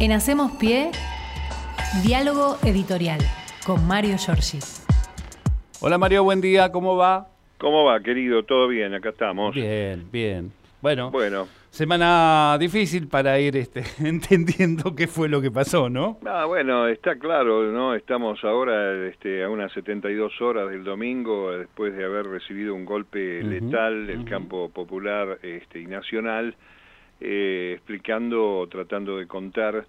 [0.00, 0.90] En Hacemos Pie,
[2.04, 3.20] diálogo editorial
[3.64, 4.58] con Mario Giorgi.
[5.80, 7.28] Hola Mario, buen día, ¿cómo va?
[7.58, 8.42] ¿Cómo va, querido?
[8.42, 8.92] ¿Todo bien?
[8.92, 9.54] Acá estamos.
[9.54, 10.52] Bien, bien.
[10.82, 16.18] Bueno, Bueno, semana difícil para ir este, entendiendo qué fue lo que pasó, ¿no?
[16.26, 17.94] ah, bueno, está claro, ¿no?
[17.94, 23.42] Estamos ahora este, a unas 72 horas del domingo, después de haber recibido un golpe
[23.42, 26.54] letal del campo popular este, y nacional,
[27.20, 29.86] eh, explicando, tratando de contar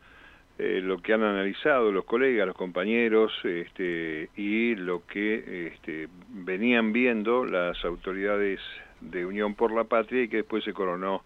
[0.57, 6.93] eh, lo que han analizado los colegas, los compañeros, este, y lo que este, venían
[6.93, 8.59] viendo las autoridades
[9.01, 11.23] de Unión por la Patria y que después se coronó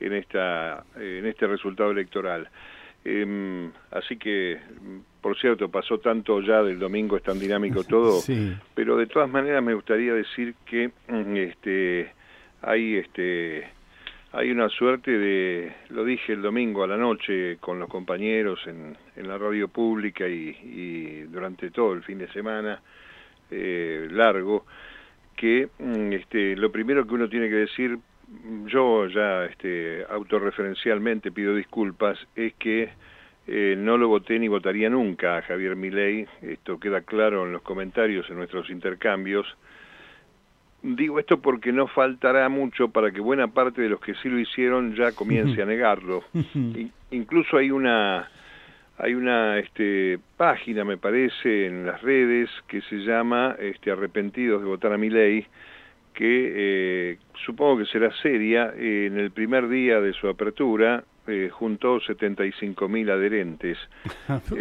[0.00, 2.48] en esta en este resultado electoral.
[3.04, 4.58] Em, así que,
[5.22, 8.54] por cierto, pasó tanto ya del domingo, es tan dinámico todo, Sí.
[8.74, 10.90] pero de todas maneras me gustaría decir que
[11.36, 12.12] este
[12.60, 13.66] hay este
[14.32, 18.96] hay una suerte de lo dije el domingo a la noche con los compañeros en,
[19.26, 22.80] la radio pública y, y durante todo el fin de semana
[23.50, 24.66] eh, largo
[25.36, 27.98] que mm, este lo primero que uno tiene que decir
[28.28, 32.90] mm, yo ya este autorreferencialmente pido disculpas es que
[33.50, 37.62] eh, no lo voté ni votaría nunca a Javier Milei, esto queda claro en los
[37.62, 39.46] comentarios, en nuestros intercambios.
[40.82, 44.38] Digo esto porque no faltará mucho para que buena parte de los que sí lo
[44.38, 46.22] hicieron ya comience a negarlo.
[46.76, 48.28] In- incluso hay una
[49.00, 54.66] hay una este, página, me parece, en las redes que se llama este, Arrepentidos de
[54.68, 55.46] votar a Milei,
[56.14, 56.52] que
[57.12, 58.72] eh, supongo que será seria.
[58.76, 63.78] eh, en el primer día de su apertura eh, juntó 75.000 adherentes.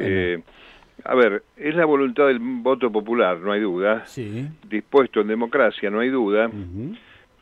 [1.04, 4.06] A ver, es la voluntad del voto popular, no hay duda.
[4.06, 4.48] sí.
[4.70, 6.50] Dispuesto en democracia, no hay duda.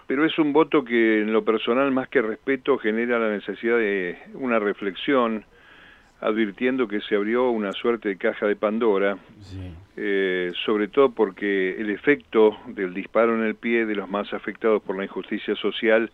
[0.08, 4.18] Pero es un voto que en lo personal, más que respeto, genera la necesidad de
[4.36, 5.46] una reflexión,
[6.22, 9.60] advirtiendo que se abrió una suerte de caja de Pandora, Sí.
[9.98, 14.82] eh, sobre todo porque el efecto del disparo en el pie de los más afectados
[14.84, 16.12] por la injusticia social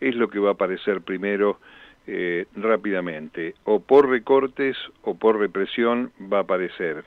[0.00, 1.58] es lo que va a aparecer primero
[2.06, 3.54] eh, rápidamente.
[3.64, 7.04] O por recortes o por represión va a aparecer.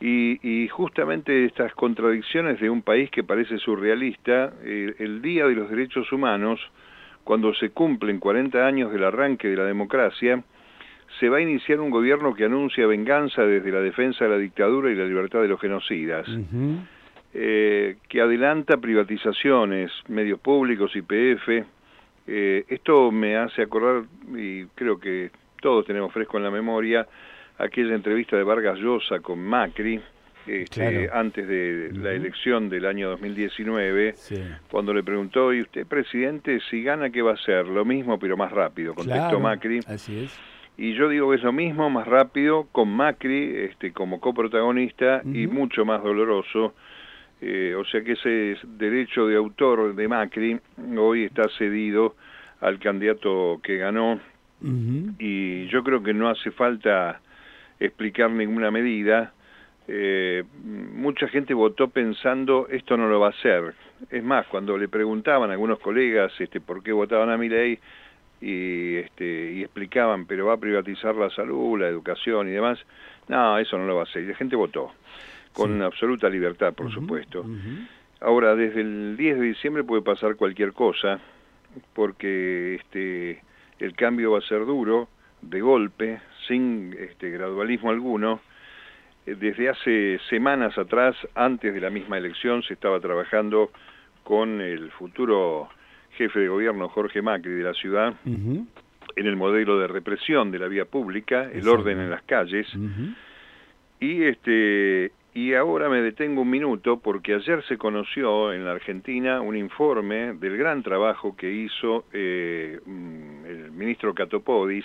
[0.00, 5.54] Y, y justamente estas contradicciones de un país que parece surrealista, eh, el Día de
[5.54, 6.60] los Derechos Humanos,
[7.24, 10.42] cuando se cumplen 40 años del arranque de la democracia,
[11.18, 14.90] se va a iniciar un gobierno que anuncia venganza desde la defensa de la dictadura
[14.90, 16.26] y la libertad de los genocidas,
[17.32, 21.66] eh, que adelanta privatizaciones, medios públicos, IPF.
[22.26, 24.04] Eh, esto me hace acordar,
[24.36, 25.30] y creo que
[25.60, 27.06] todos tenemos fresco en la memoria,
[27.58, 30.00] aquella entrevista de Vargas Llosa con Macri,
[30.46, 31.18] este, Claro.
[31.20, 34.36] antes de la elección del año 2019, Sí.
[34.70, 37.66] cuando le preguntó, ¿y usted, presidente, si gana, qué va a hacer?
[37.66, 39.80] Lo mismo, pero más rápido, contestó Claro, Macri.
[39.86, 40.38] Así es.
[40.76, 45.46] Y yo digo que es lo mismo, más rápido, con Macri este, como coprotagonista y
[45.46, 46.74] mucho más doloroso.
[47.46, 50.58] Eh, o sea que ese derecho de autor de Macri
[50.96, 52.16] hoy está cedido
[52.62, 54.18] al candidato que ganó
[55.18, 57.20] y yo creo que no hace falta
[57.78, 59.34] explicar ninguna medida.
[59.86, 63.74] Eh, mucha gente votó pensando esto no lo va a hacer.
[64.08, 67.78] Es más, cuando le preguntaban a algunos colegas este, por qué votaban a mi ley
[68.40, 72.78] y, este, y explicaban, pero va a privatizar la salud, la educación y demás,
[73.28, 74.22] no, eso no lo va a hacer.
[74.22, 74.92] Y la gente votó,
[75.54, 75.82] con Sí.
[75.82, 77.44] absoluta libertad, por supuesto.
[78.20, 81.20] Ahora, desde el 10 de diciembre puede pasar cualquier cosa,
[81.94, 83.42] porque este,
[83.78, 85.08] el cambio va a ser duro,
[85.42, 88.40] de golpe, sin este, gradualismo alguno.
[89.26, 93.70] Desde hace semanas atrás, antes de la misma elección, se estaba trabajando
[94.22, 95.68] con el futuro
[96.12, 98.14] jefe de gobierno, Jorge Macri, de la ciudad,
[99.16, 102.66] en el modelo de represión de la vía pública, el orden en las calles,
[104.00, 109.40] y este y ahora me detengo un minuto porque ayer se conoció en la Argentina
[109.40, 114.84] un informe del gran trabajo que hizo eh, mm, el ministro Catopodis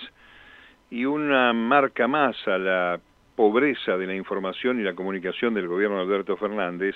[0.89, 2.99] y una marca más a la
[3.35, 6.95] pobreza de la información y la comunicación del gobierno de Alberto Fernández,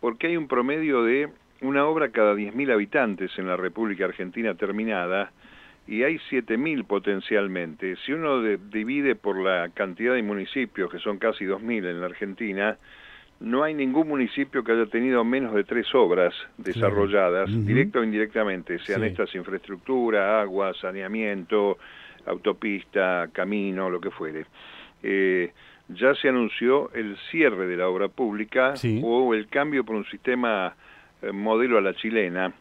[0.00, 1.28] porque hay un promedio de
[1.60, 5.30] una obra cada 10.000 habitantes en la República Argentina terminada,
[5.86, 7.96] y hay 7.000 potencialmente.
[8.04, 12.06] Si uno de- divide por la cantidad de municipios, que son casi 2.000 en la
[12.06, 12.76] Argentina,
[13.40, 18.78] no hay ningún municipio que haya tenido menos de tres obras desarrolladas, directa o indirectamente,
[18.80, 19.08] sean Sí.
[19.08, 21.76] estas infraestructura, agua, saneamiento,
[22.26, 24.46] autopista, camino, lo que fuere.
[25.02, 25.52] Eh,
[25.88, 29.00] ya se anunció el cierre de la obra pública Sí.
[29.04, 30.74] o el cambio por un sistema
[31.24, 32.52] eh, modelo a la chilena,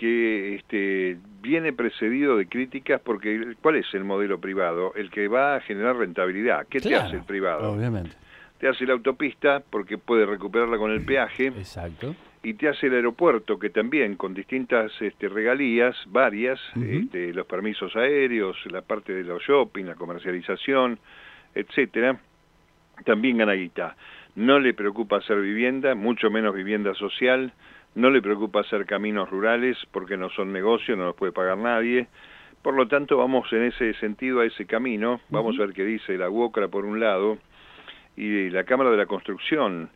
[0.00, 4.94] que este, viene precedido de críticas porque ¿cuál es el modelo privado?
[4.94, 6.66] El que va a generar rentabilidad.
[6.70, 7.70] ¿Qué te hace el privado?
[7.70, 8.16] Obviamente.
[8.58, 11.48] Te hace la autopista porque puede recuperarla con el peaje.
[11.48, 12.14] Exacto.
[12.42, 17.94] Y te hace el aeropuerto que también con distintas este, regalías, varias, este, los permisos
[17.94, 20.98] aéreos, la parte de los shopping, la comercialización,
[21.54, 22.18] etcétera,
[23.04, 23.96] también gana guita.
[24.34, 27.52] No le preocupa hacer vivienda, mucho menos vivienda social,
[27.94, 32.08] no le preocupa hacer caminos rurales porque no son negocios, no los puede pagar nadie.
[32.62, 35.20] Por lo tanto, vamos en ese sentido a ese camino.
[35.30, 37.38] Vamos a ver qué dice la UOCRA por un lado
[38.16, 39.90] y la Cámara de la Construcción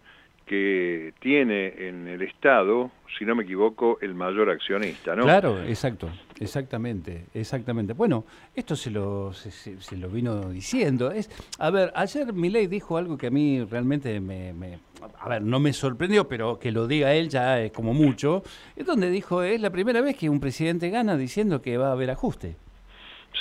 [0.47, 5.23] que tiene en el Estado, si no me equivoco, el mayor accionista, ¿no?
[5.23, 7.93] Claro, exacto, exactamente, exactamente.
[7.95, 8.25] Bueno,
[8.55, 11.11] esto se lo, se, lo vino diciendo.
[11.11, 14.79] Es, a ver, ayer Milei dijo algo que a mí realmente me, me,
[15.19, 18.43] a ver, no me sorprendió, pero que lo diga él ya es como mucho.
[18.77, 21.93] Es donde dijo, es la primera vez que un presidente gana diciendo que va a
[21.93, 22.57] haber ajuste.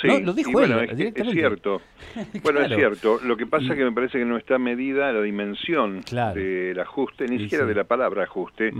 [0.00, 1.80] Sí, lo dijo él, es, cierto.
[2.42, 3.20] Bueno, es cierto.
[3.24, 6.02] Lo que pasa es que me parece que no está medida la dimensión
[6.34, 8.72] del ajuste, ni siquiera de la palabra ajuste,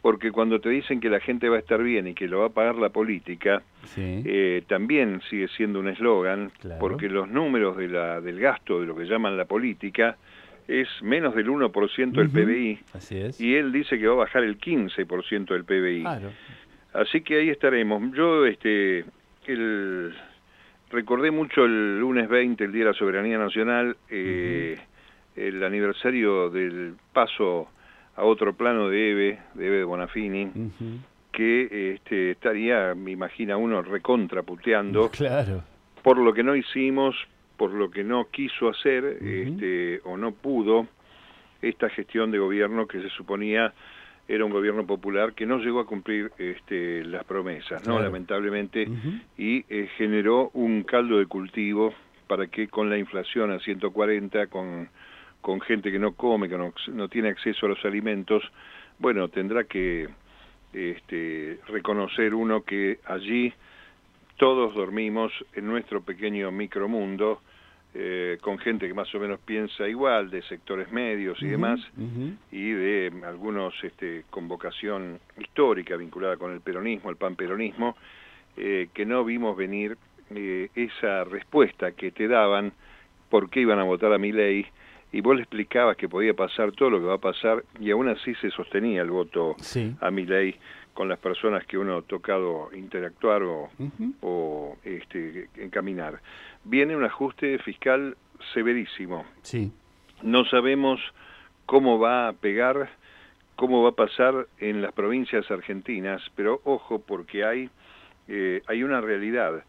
[0.00, 2.46] porque cuando te dicen que la gente va a estar bien y que lo va
[2.46, 3.62] a pagar la política,
[3.96, 8.96] eh, también sigue siendo un eslogan, porque los números de la, del gasto de lo
[8.96, 10.16] que llaman la política
[10.68, 13.40] es menos del 1% del PBI, Así es.
[13.40, 16.04] y él dice que va a bajar el 15% del PBI.
[16.94, 18.14] Así que ahí estaremos.
[18.14, 19.04] Yo, este,
[19.46, 20.14] el
[20.94, 24.78] recordé mucho el lunes 20, el Día de la Soberanía Nacional, eh,
[25.36, 27.68] el aniversario del paso
[28.16, 30.50] a otro plano de Eve, de Eve de Bonafini,
[31.32, 35.62] que este, estaría, me imagina uno, recontraputeando claro.
[36.02, 37.16] por lo que no hicimos,
[37.56, 40.86] por lo que no quiso hacer este, o no pudo
[41.60, 43.72] esta gestión de gobierno que se suponía
[44.26, 48.88] era un gobierno popular que no llegó a cumplir este, las promesas, no lamentablemente,
[49.36, 51.94] y eh, generó un caldo de cultivo
[52.26, 54.88] para que con la inflación a 140, con,
[55.40, 58.42] con gente que no come, que no, tiene acceso a los alimentos,
[58.98, 60.08] bueno, tendrá que
[60.72, 63.52] este, reconocer uno que allí
[64.36, 67.42] todos dormimos en nuestro pequeño micromundo,
[67.96, 71.80] eh, con gente que más o menos piensa igual, de sectores medios y demás,
[72.50, 77.96] y de algunos este, con vocación histórica vinculada con el peronismo, el panperonismo,
[78.56, 79.96] eh, que no vimos venir
[80.34, 82.72] eh, esa respuesta que te daban
[83.30, 84.66] por qué iban a votar a mi ley,
[85.12, 88.08] y vos le explicabas que podía pasar todo lo que va a pasar, y aún
[88.08, 89.54] así se sostenía el voto
[90.00, 90.56] a mi ley
[90.94, 93.68] con las personas que uno ha tocado interactuar o,
[94.22, 96.20] o este, encaminar.
[96.64, 98.16] Viene un ajuste fiscal
[98.54, 99.24] severísimo.
[99.42, 99.72] Sí.
[100.22, 101.00] No sabemos
[101.66, 102.90] cómo va a pegar,
[103.56, 107.70] cómo va a pasar en las provincias argentinas, pero ojo porque hay,
[108.28, 109.64] eh, hay una realidad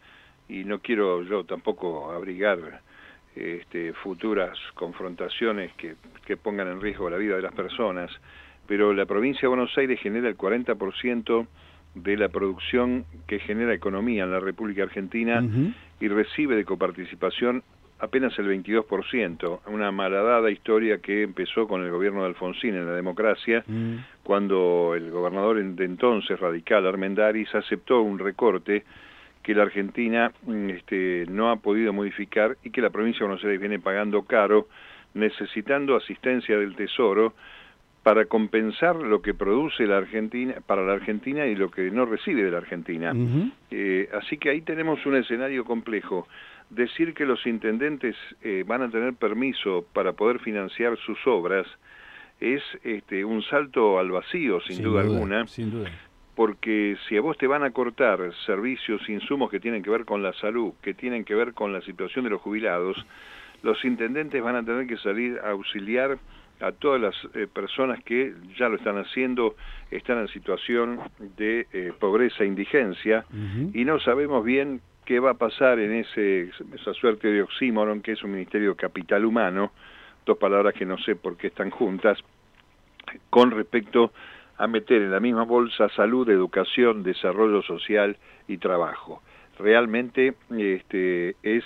[0.48, 2.80] y no quiero yo tampoco abrigar
[3.34, 8.10] este, futuras confrontaciones que, que pongan en riesgo la vida de las personas,
[8.66, 11.46] pero la provincia de Buenos Aires genera el 40%
[11.94, 15.42] de la producción que genera economía en la República Argentina
[15.98, 17.62] y recibe de coparticipación
[17.98, 22.92] apenas el 22%, una malhadada historia que empezó con el gobierno de Alfonsín en la
[22.92, 23.94] democracia, mm.
[24.22, 28.84] cuando el gobernador de entonces radical Armendáriz aceptó un recorte
[29.42, 33.44] que la Argentina mm, este, no ha podido modificar y que la provincia de Buenos
[33.44, 34.68] Aires viene pagando caro,
[35.14, 37.32] necesitando asistencia del Tesoro
[38.06, 42.44] para compensar lo que produce la Argentina para la Argentina y lo que no recibe
[42.44, 43.12] de la Argentina.
[43.72, 46.28] Eh, así que ahí tenemos un escenario complejo.
[46.70, 51.66] Decir que los intendentes eh, van a tener permiso para poder financiar sus obras
[52.38, 55.44] es este, un salto al vacío, sin, duda, alguna.
[55.48, 55.90] Sin duda.
[56.36, 60.22] Porque si a vos te van a cortar servicios, insumos que tienen que ver con
[60.22, 63.04] la salud, que tienen que ver con la situación de los jubilados,
[63.64, 66.18] los intendentes van a tener que salir a auxiliar
[66.60, 69.56] a todas las eh, personas que ya lo están haciendo,
[69.90, 71.00] están en situación
[71.36, 73.24] de eh, pobreza e indigencia
[73.72, 78.12] y no sabemos bien qué va a pasar en ese, esa suerte de oxímoron que
[78.12, 79.72] es un ministerio capital humano,
[80.24, 82.18] dos palabras que no sé por qué están juntas,
[83.30, 84.12] con respecto
[84.58, 88.16] a meter en la misma bolsa salud, educación, desarrollo social
[88.48, 89.22] y trabajo.
[89.58, 91.64] Realmente este, es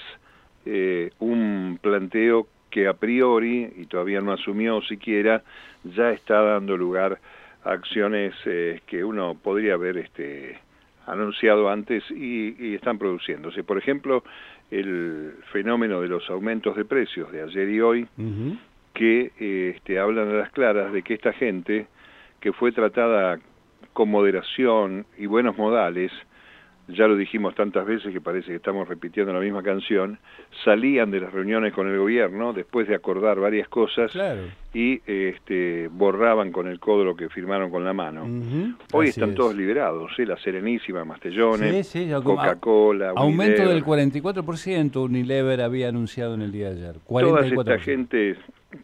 [0.66, 5.42] eh, un planteo que a priori, y todavía no asumió siquiera,
[5.84, 7.18] ya está dando lugar
[7.64, 10.58] a acciones eh, que uno podría haber este,
[11.06, 13.64] anunciado antes y, están produciéndose.
[13.64, 14.22] Por ejemplo,
[14.70, 18.08] el fenómeno de los aumentos de precios de ayer y hoy,
[18.94, 21.86] que este, hablan a las claras de que esta gente
[22.40, 23.38] que fue tratada
[23.92, 26.12] con moderación y buenos modales,
[26.92, 30.18] ya lo dijimos tantas veces que parece que estamos repitiendo la misma canción,
[30.64, 34.12] salían de las reuniones con el gobierno después de acordar varias cosas
[34.72, 38.26] y este, borraban con el codo lo que firmaron con la mano.
[38.92, 40.26] Hoy están todos liberados, ¿eh?
[40.26, 41.92] la Serenísima, Mastellones,
[42.22, 43.12] Coca-Cola.
[43.16, 46.96] Aumento del 44%, Unilever había anunciado en el día de ayer.
[47.06, 47.54] 44%.
[47.54, 48.36] Toda esta gente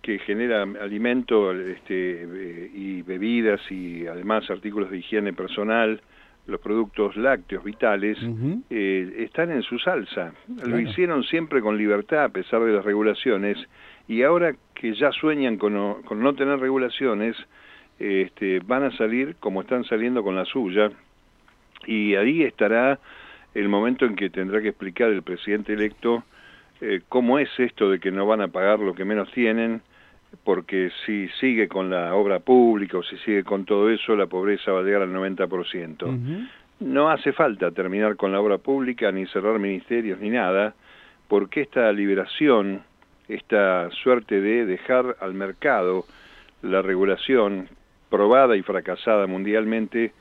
[0.03, 6.01] que genera alimento este, eh, y bebidas y además artículos de higiene personal,
[6.47, 8.19] los productos lácteos vitales,
[8.71, 10.33] eh, están en su salsa.
[10.65, 13.59] Lo hicieron siempre con libertad a pesar de las regulaciones
[14.07, 17.37] y ahora que ya sueñan con no, tener regulaciones,
[17.99, 20.91] este, van a salir como están saliendo con la suya
[21.87, 23.01] y ahí estará
[23.55, 26.23] el momento en que tendrá que explicar el presidente electo
[26.81, 29.81] eh, cómo es esto de que no van a pagar lo que menos tienen,
[30.45, 34.73] porque si sigue con la obra pública o si sigue con todo eso, la pobreza
[34.73, 36.49] va a llegar al 90%.
[36.81, 40.75] No hace falta terminar con la obra pública, ni cerrar ministerios, ni nada,
[41.29, 42.83] porque esta liberación,
[43.29, 46.05] esta suerte de dejar al mercado
[46.63, 47.69] la regulación
[48.11, 50.13] probada y fracasada mundialmente,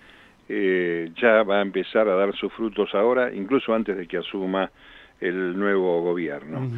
[0.47, 4.71] eh, ya va a empezar a dar sus frutos ahora, incluso antes de que asuma
[5.19, 6.69] el nuevo gobierno.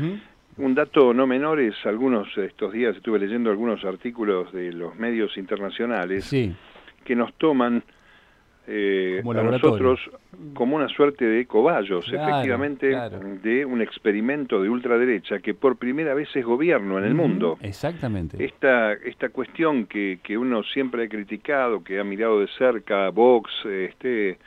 [0.57, 5.37] Un dato no menor es, algunos estos días estuve leyendo algunos artículos de los medios
[5.37, 6.29] internacionales
[7.03, 7.83] que nos toman
[8.69, 9.99] eh, a nosotros
[10.53, 12.93] como una suerte de cobayos, efectivamente,
[13.41, 17.57] de un experimento de ultraderecha que por primera vez es gobierno en el mundo.
[17.61, 18.43] Exactamente.
[18.43, 23.49] Esta, esta cuestión que, que uno siempre ha criticado, que ha mirado de cerca Vox,
[23.65, 24.37] este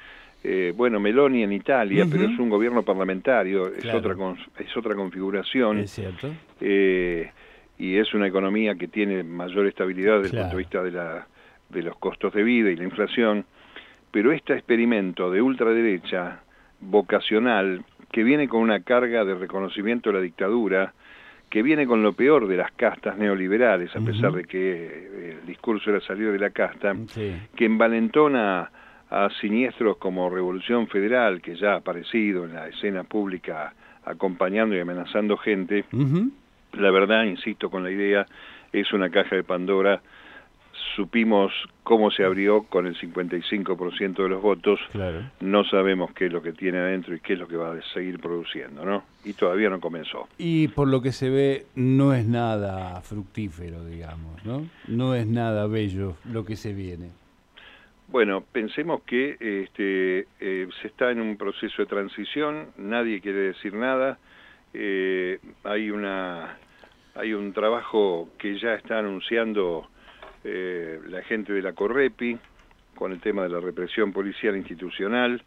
[0.43, 4.17] eh, bueno, Meloni en Italia, pero es un gobierno parlamentario, es otra
[4.59, 5.81] es otra configuración.
[5.81, 6.31] Es cierto.
[6.61, 7.31] Eh,
[7.79, 11.27] y es una economía que tiene mayor estabilidad desde el punto de vista de, la,
[11.69, 13.45] de los costos de vida y la inflación.
[14.11, 16.41] Pero este experimento de ultraderecha
[16.81, 20.95] vocacional, que viene con una carga de reconocimiento de la dictadura,
[21.49, 25.47] que viene con lo peor de las castas neoliberales, a pesar de que eh, el
[25.47, 26.95] discurso era salir de la casta,
[27.57, 28.71] que envalentona
[29.11, 33.75] a siniestros como Revolución Federal, que ya ha aparecido en la escena pública
[34.05, 35.85] acompañando y amenazando gente,
[36.73, 38.27] la verdad, insisto con la idea,
[38.73, 40.01] es una caja de Pandora.
[40.95, 41.53] Supimos
[41.83, 44.81] cómo se abrió con el 55% de los votos,
[45.41, 47.83] no sabemos qué es lo que tiene adentro y qué es lo que va a
[47.93, 49.03] seguir produciendo, ¿no?
[49.25, 50.29] Y todavía no comenzó.
[50.39, 54.67] Y por lo que se ve, no es nada fructífero, digamos, ¿no?
[54.89, 57.11] No es nada bello lo que se viene.
[58.11, 63.73] Bueno, pensemos que este, eh, se está en un proceso de transición, nadie quiere decir
[63.73, 64.19] nada,
[64.75, 66.59] eh, hay, una,
[67.15, 69.89] hay un trabajo que ya está anunciando
[70.43, 72.37] eh, la gente de la Correpi
[72.97, 75.45] con el tema de la represión policial institucional,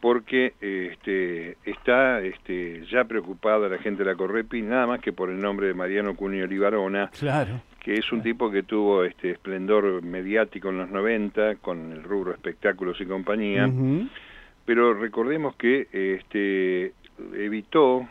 [0.00, 5.30] porque este, está este, ya preocupada la gente de la Correpi, nada más que por
[5.30, 10.02] el nombre de Mariano Cunio Olivarona, claro que es un tipo que tuvo este esplendor
[10.02, 13.68] mediático en los 90 con el rubro espectáculos y compañía,
[14.64, 16.92] pero recordemos que este
[17.34, 18.08] evitó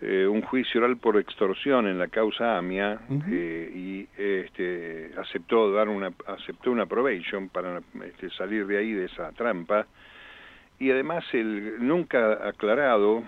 [0.00, 5.88] eh, un juicio oral por extorsión en la causa AMIA eh, y este, aceptó dar
[5.88, 9.86] una aceptó una probation para este, salir de ahí de esa trampa.
[10.78, 13.24] Y además el nunca aclarado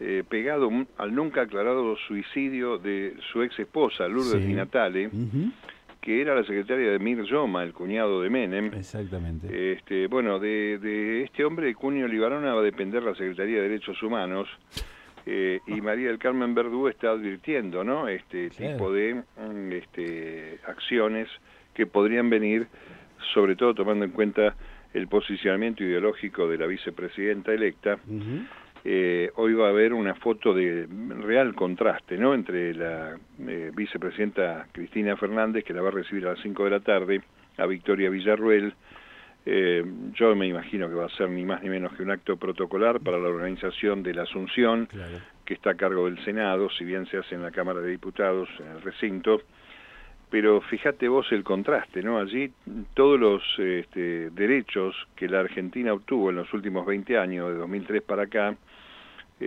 [0.00, 5.10] eh, pegado al nunca aclarado suicidio de su ex esposa, Lourdes Di Natale,
[6.00, 8.74] que era la secretaria de Mir Yoma, el cuñado de Menem.
[8.74, 9.72] Exactamente.
[9.72, 14.48] Este, bueno, de, este hombre, Cunio Libarona, va a depender la Secretaría de Derechos Humanos.
[15.26, 18.08] Eh, y María del Carmen Verdú está advirtiendo ¿no?
[18.08, 21.28] este tipo de mm, este, acciones
[21.72, 22.66] que podrían venir,
[23.32, 24.54] sobre todo tomando en cuenta
[24.92, 27.98] el posicionamiento ideológico de la vicepresidenta electa,
[28.86, 30.86] eh, hoy va a haber una foto de
[31.20, 32.34] real contraste ¿no?
[32.34, 36.70] entre la eh, vicepresidenta Cristina Fernández, que la va a recibir a las 5 de
[36.70, 37.22] la tarde,
[37.56, 38.74] a Victoria Villarruel.
[39.46, 42.36] Eh, yo me imagino que va a ser ni más ni menos que un acto
[42.36, 44.86] protocolar para la organización de la Asunción,
[45.46, 48.50] que está a cargo del Senado, si bien se hace en la Cámara de Diputados,
[48.60, 49.40] en el recinto.
[50.30, 52.18] Pero fíjate vos el contraste, ¿no?
[52.18, 52.52] Allí
[52.94, 58.02] todos los este, derechos que la Argentina obtuvo en los últimos 20 años, de 2003
[58.02, 58.56] para acá,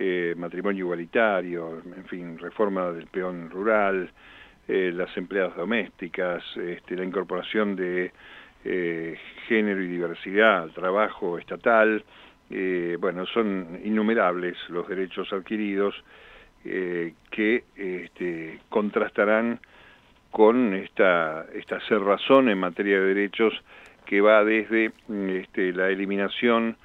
[0.00, 4.08] eh, matrimonio igualitario, en fin, reforma del peón rural,
[4.68, 8.12] eh, las empleadas domésticas, este, la incorporación de
[8.64, 12.04] eh, género y diversidad al trabajo estatal,
[13.00, 15.94] bueno, son innumerables los derechos adquiridos
[16.62, 19.60] que este, contrastarán
[20.30, 23.52] con esta, esta cerrazón en materia de derechos
[24.06, 26.76] que va desde este, la eliminación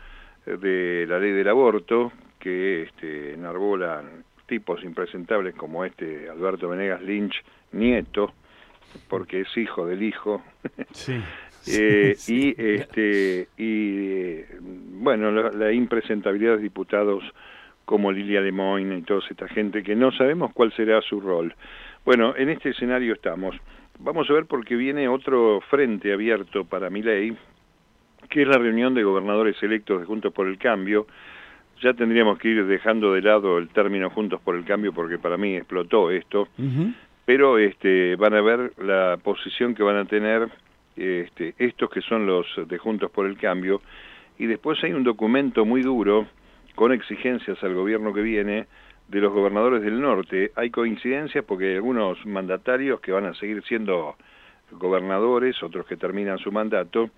[0.45, 2.11] de la ley del aborto,
[2.43, 8.33] que este, enarbolan tipos impresentables como este Alberto Venegas Lynch, nieto,
[9.07, 10.43] porque es hijo del hijo.
[10.91, 11.15] Sí.
[11.65, 14.41] Eh, y este y
[14.99, 17.23] bueno la, impresentabilidad de diputados
[17.85, 21.55] como Lilia Lemoyne y toda esta gente que no sabemos cuál será su rol.
[22.03, 23.55] Bueno, en este escenario estamos.
[23.97, 27.37] Vamos a ver porque viene otro frente abierto para mi ley,
[28.29, 31.07] que es la reunión de gobernadores electos de Juntos por el Cambio.
[31.81, 35.37] Ya tendríamos que ir dejando de lado el término Juntos por el Cambio porque para
[35.37, 36.47] mí explotó esto,
[37.25, 40.49] pero este, van a ver la posición que van a tener
[40.95, 43.81] este, estos que son los de Juntos por el Cambio,
[44.37, 46.27] y después hay un documento muy duro
[46.75, 48.67] con exigencias al gobierno que viene
[49.07, 50.51] de los gobernadores del norte.
[50.55, 54.15] Hay coincidencias porque hay algunos mandatarios que van a seguir siendo
[54.71, 57.09] gobernadores, otros que terminan su mandato,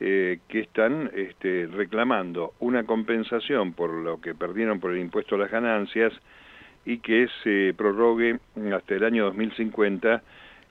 [0.00, 5.38] eh, que están este, reclamando una compensación por lo que perdieron por el impuesto a
[5.38, 6.12] las ganancias
[6.86, 8.38] y que se prorrogue
[8.74, 10.22] hasta el año 2050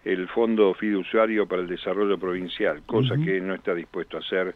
[0.06, 4.56] el Fondo Fiduciario para el Desarrollo Provincial, cosa que no está dispuesto a hacer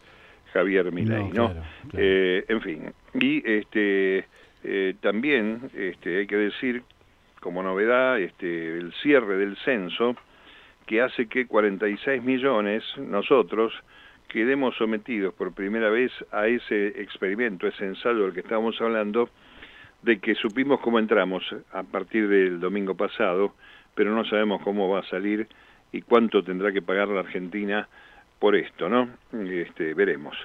[0.53, 1.53] Javier Milei, ¿no?
[1.93, 4.25] Eh, en fin, y este
[4.63, 6.83] eh, también este, hay que decir,
[7.41, 10.15] como novedad, este, el cierre del censo,
[10.85, 13.73] que hace que 46 millones nosotros
[14.33, 19.29] quedemos sometidos por primera vez a ese experimento, ese ensayo del que estábamos hablando,
[20.01, 23.53] de que supimos cómo entramos a partir del domingo pasado,
[23.93, 25.47] pero no sabemos cómo va a salir
[25.91, 27.87] y cuánto tendrá que pagar la Argentina
[28.39, 29.07] por esto, ¿no?
[29.31, 30.35] Este, veremos.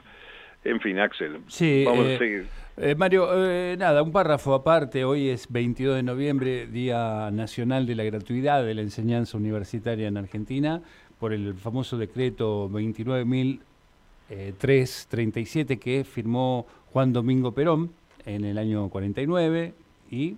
[0.64, 2.46] En fin, Axel, sí, vamos a eh, seguir.
[2.76, 5.02] Eh, Mario, eh, nada, un párrafo aparte.
[5.04, 10.18] Hoy es 22 de noviembre, Día Nacional de la Gratuidad de la Enseñanza Universitaria en
[10.18, 10.82] Argentina,
[11.18, 12.68] por el famoso decreto
[14.30, 17.90] 29.337 que firmó Juan Domingo Perón
[18.26, 19.72] en el año 49
[20.10, 20.36] y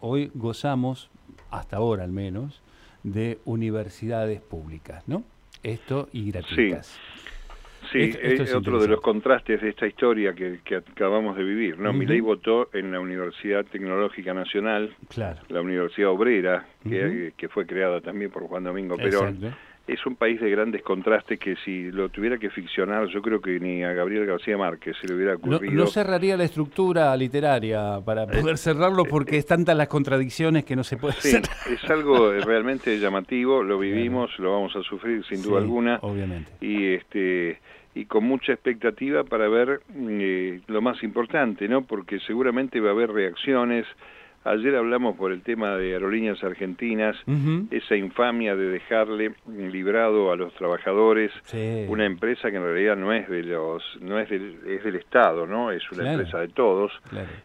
[0.00, 1.10] hoy gozamos
[1.50, 2.62] hasta ahora al menos,
[3.02, 5.24] de universidades públicas, ¿no?
[5.62, 6.98] Esto y gratuitas.
[7.90, 8.12] Sí.
[8.22, 11.78] es otro de los contrastes de esta historia que, acabamos de vivir.
[11.78, 11.92] ¿no?
[11.92, 15.40] mi ley votó en la Universidad Tecnológica Nacional, claro.
[15.48, 19.54] la Universidad Obrera, que, que, fue creada también por Juan Domingo Perón
[19.92, 23.58] es un país de grandes contrastes que si lo tuviera que ficcionar, yo creo que
[23.58, 25.72] ni a Gabriel García Márquez se le hubiera ocurrido.
[25.72, 30.76] No, cerraría la estructura literaria para eh, poder cerrarlo porque es tantas las contradicciones que
[30.76, 31.36] no se puede sí,
[31.72, 35.98] Es algo realmente llamativo, lo vivimos, lo vamos a sufrir sin duda alguna.
[36.02, 36.52] Obviamente.
[36.60, 37.58] Y este
[37.92, 41.82] y con mucha expectativa para ver eh, lo más importante, ¿no?
[41.82, 43.84] Porque seguramente va a haber reacciones
[44.42, 47.14] Ayer hablamos por el tema de aerolíneas argentinas,
[47.70, 51.30] esa infamia de dejarle librado a los trabajadores
[51.88, 55.46] una empresa que en realidad no es de los, no es del, es del Estado,
[55.46, 56.90] no, es una empresa de todos.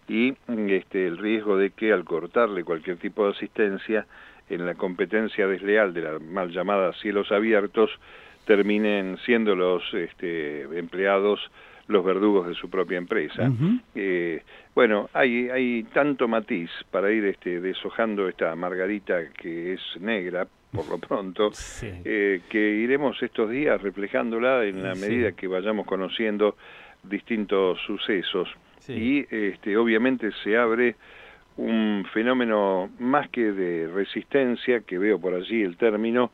[0.08, 4.08] Y este el riesgo de que al cortarle cualquier tipo de asistencia
[4.50, 7.90] en la competencia desleal de la mal llamada cielos abiertos
[8.46, 11.40] terminen siendo los este, empleados
[11.88, 13.52] los verdugos de su propia empresa.
[13.94, 14.42] Eh,
[14.74, 20.90] bueno, hay, hay tanto matiz para ir este, deshojando esta margarita que es negra, por
[20.90, 21.52] lo pronto,
[21.84, 26.56] eh, que iremos estos días reflejándola en la medida que vayamos conociendo
[27.04, 28.50] distintos sucesos.
[28.88, 30.96] Y este, obviamente se abre
[31.58, 36.32] un fenómeno más que de resistencia, que veo por allí el término,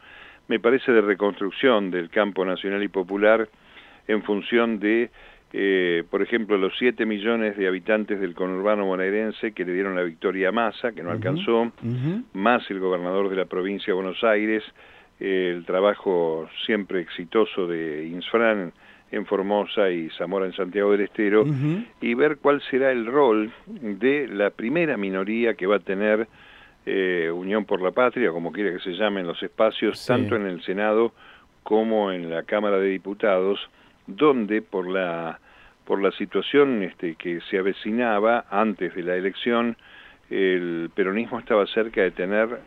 [0.47, 3.47] me parece de reconstrucción del campo nacional y popular
[4.07, 5.09] en función de
[5.53, 10.03] eh, por ejemplo, los 7 millones de habitantes del conurbano bonaerense que le dieron la
[10.03, 11.71] victoria a Massa, que no alcanzó,
[12.33, 14.63] más el gobernador de la provincia de Buenos Aires,
[15.19, 18.71] el trabajo siempre exitoso de Insfran
[19.11, 21.45] en Formosa y Zamora en Santiago del Estero,
[21.99, 26.27] y ver cuál será el rol de la primera minoría que va a tener
[26.85, 30.63] eh, Unión por la Patria, como quiera que se llamen los espacios, tanto en el
[30.63, 31.11] Senado
[31.61, 33.59] como en la Cámara de Diputados,
[34.15, 35.39] donde por la
[35.85, 39.75] por la situación este, que se avecinaba antes de la elección,
[40.29, 42.59] el peronismo estaba cerca de tener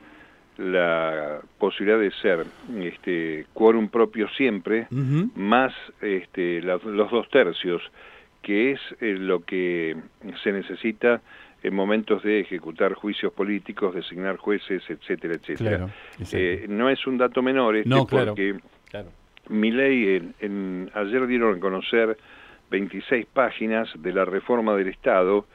[0.59, 2.45] la posibilidad de ser
[2.83, 7.83] este quórum propio siempre, más este, los dos tercios,
[8.43, 9.97] que es eh, lo que
[10.43, 11.23] se necesita
[11.63, 15.89] en momentos de ejecutar juicios políticos, designar jueces, etcétera, etcétera.
[16.31, 18.61] Eh, no es un dato menor este porque mi
[19.49, 22.17] ley, en, ayer dieron a conocer
[22.71, 25.47] 26 páginas de la reforma del Estado,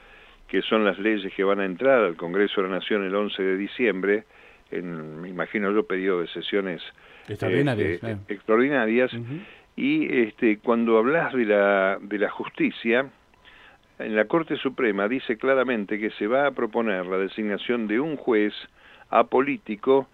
[0.48, 3.42] que son las leyes que van a entrar al Congreso de la Nación el 11
[3.42, 4.24] de diciembre,
[4.72, 6.82] en, me imagino yo, periodo de sesiones
[7.28, 9.12] extraordinarias, este, extraordinarias.
[9.76, 13.10] Y este, cuando hablas de la, de la justicia,
[14.00, 18.16] en la Corte Suprema dice claramente que se va a proponer la designación de un
[18.16, 18.54] juez
[19.10, 20.08] apolítico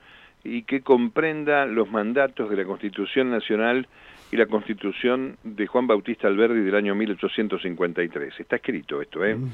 [0.45, 3.87] y que comprenda los mandatos de la Constitución Nacional
[4.31, 8.39] y la Constitución de Juan Bautista Alberdi del año 1853.
[8.39, 9.35] Está escrito esto, ¿eh?
[9.35, 9.49] Mm.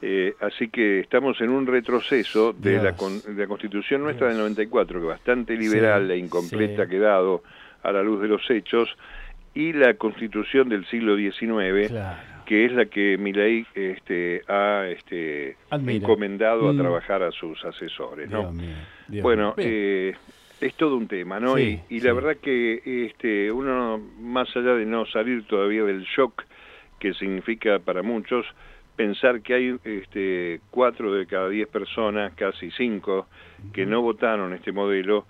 [0.00, 5.54] eh así que estamos en un retroceso de, la, Constitución nuestra del 94, que bastante
[5.54, 7.42] liberal e incompleta ha quedado
[7.82, 8.88] a la luz de los hechos,
[9.54, 11.92] y la Constitución del siglo XIX,
[12.52, 16.76] que es la que Milei este, ha este, encomendado a mm.
[16.76, 18.28] trabajar a sus asesores.
[18.28, 18.52] ¿no?
[19.22, 20.14] bueno, eh,
[20.60, 21.58] es todo un tema, ¿no?
[21.58, 26.44] y, la verdad que este, uno, más allá de no salir todavía del shock
[27.00, 28.44] que significa para muchos,
[28.96, 33.28] pensar que hay este, cuatro de cada diez personas, casi cinco,
[33.72, 35.24] que no votaron este modelo,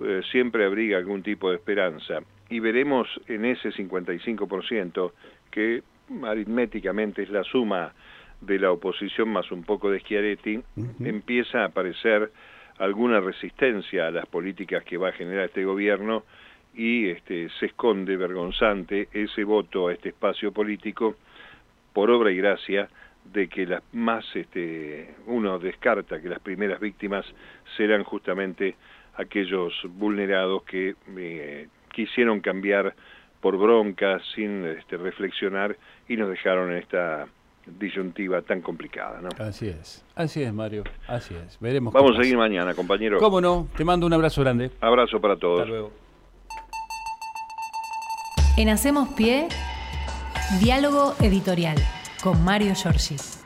[0.00, 2.18] eh, siempre abriga algún tipo de esperanza.
[2.50, 5.12] Y veremos en ese 55%
[5.52, 5.84] que
[6.24, 7.92] aritméticamente es la suma
[8.40, 10.60] de la oposición más un poco de Schiaretti,
[11.00, 12.30] empieza a aparecer
[12.78, 16.24] alguna resistencia a las políticas que va a generar este gobierno
[16.74, 21.16] y este, se esconde vergonzante ese voto a este espacio político
[21.92, 22.88] por obra y gracia
[23.32, 27.24] de que las más este, uno descarta que las primeras víctimas
[27.76, 28.74] serán justamente
[29.14, 32.94] aquellos vulnerados que eh, quisieron cambiar
[33.44, 35.76] por bronca, sin este, reflexionar,
[36.08, 37.26] y nos dejaron en esta
[37.66, 39.20] disyuntiva tan complicada.
[39.20, 39.28] ¿no?
[39.38, 41.60] Así es, así es, Mario, así es.
[41.60, 41.92] Veremos.
[41.92, 43.18] Vamos a seguir mañana, compañero.
[43.18, 43.68] ¿Cómo no?
[43.76, 44.70] Te mando un abrazo grande.
[44.80, 45.60] Abrazo para todos.
[45.60, 45.92] Hasta luego.
[48.56, 49.48] En Hacemos Pie,
[50.58, 51.76] diálogo editorial
[52.22, 53.43] con Mario Giorgi.